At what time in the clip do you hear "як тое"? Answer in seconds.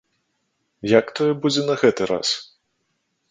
0.99-1.29